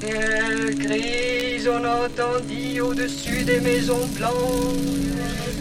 grise, 0.00 1.68
on 1.68 1.84
entendit 1.84 2.80
au-dessus 2.80 3.44
des 3.44 3.60
maisons 3.60 4.06
blanches, 4.16 4.32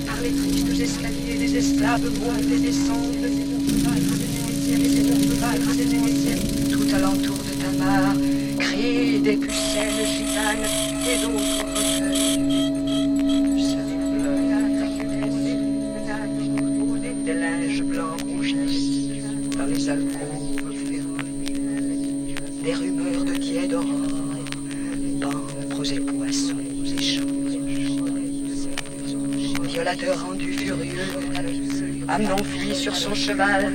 par 0.06 0.22
les 0.22 0.32
tristes 0.32 0.80
escaliers 0.80 1.38
des 1.38 1.58
esclaves 1.58 2.10
montent 2.20 2.52
et 2.52 2.60
descendent, 2.60 3.28
tout 6.72 6.96
alentour 6.96 7.38
de 7.38 7.54
Tamar, 7.62 8.14
crient 8.60 9.20
des 9.20 9.36
pucelles 9.36 10.06
gitanes 10.18 10.68
et 11.08 11.18
d'autres 11.22 11.66
recueils. 11.76 12.72
Des 17.26 17.34
linges 17.36 17.84
blancs 17.84 18.20
rougissent 18.22 19.10
dans 19.56 19.66
les 19.68 19.90
alcôves. 19.90 20.61
Des 22.64 22.74
rumeurs 22.76 23.26
de 23.26 23.34
tiède 23.34 23.74
aurore, 23.74 24.36
pampres 25.20 25.94
et 25.94 26.00
poissons 26.00 26.56
et 26.86 27.02
champs. 27.02 27.22
Violateur 29.64 30.28
rendu 30.28 30.54
furieux, 30.54 31.08
Amnon 32.08 32.44
fuit 32.44 32.76
sur 32.76 32.96
son 32.96 33.16
cheval. 33.16 33.74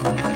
Des 0.00 0.28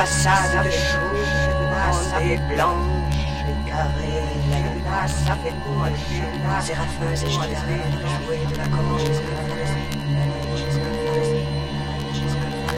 façades 0.00 0.64
de 0.64 0.70
chaudes, 0.70 2.22
et 2.22 2.38
blanches 2.52 3.44
et 3.50 3.68
carrées. 3.68 4.30
La 4.84 5.06
ça 5.06 5.36
fait 5.42 5.54
pour 5.64 5.86
Séraphins 6.60 7.12
et 7.12 7.30
gitanes 7.30 7.96
jouaient 8.24 8.46
de 8.50 8.56
la 8.56 8.66
corde. 8.74 9.10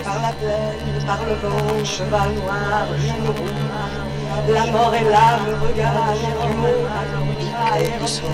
Par 0.04 0.18
la 0.20 0.32
plaine, 0.32 1.06
par 1.06 1.20
le 1.24 1.34
vent, 1.42 1.84
cheval 1.84 2.30
noir, 2.34 2.86
jaune 2.98 3.28
rouge, 3.36 4.52
la 4.52 4.66
mort 4.72 4.94
et 4.94 5.04
l'âme 5.04 5.48
regardent 5.62 6.18
du 6.18 6.54
monde. 6.56 6.90
de 8.02 8.06
son 8.06 8.32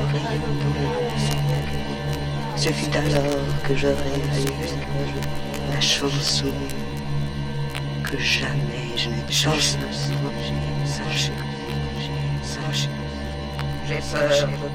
Ce 2.56 2.68
fut 2.70 2.96
alors 2.96 3.46
que 3.64 3.74
j'aurais 3.76 4.20
vu 4.32 4.46
la 5.72 5.80
chanson 5.80 6.52
jamais 8.16 8.96
je 8.96 9.10
n'ai 9.10 9.32
chanson. 9.32 9.78
J'ai 13.86 14.00
peur 14.12 14.48
de 14.48 14.68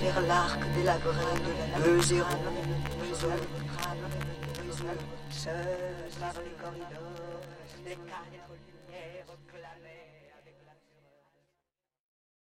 vers 0.00 0.20
l'arc 0.22 0.60
délabré 0.74 1.12
de 1.44 1.52
la 1.72 2.02
zéro, 2.02 2.26
seul 5.30 5.52
par 6.20 6.34
les 6.42 6.54
corridors, 6.62 7.42
les 7.84 7.98
clamaient. 9.48 10.15